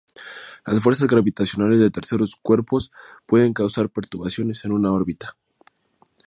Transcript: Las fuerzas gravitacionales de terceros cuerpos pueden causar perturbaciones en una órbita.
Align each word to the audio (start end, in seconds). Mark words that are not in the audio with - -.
Las 0.65 0.79
fuerzas 0.79 1.07
gravitacionales 1.07 1.77
de 1.77 1.91
terceros 1.91 2.35
cuerpos 2.35 2.91
pueden 3.27 3.53
causar 3.53 3.91
perturbaciones 3.91 4.65
en 4.65 4.71
una 4.71 4.91
órbita. 4.91 5.37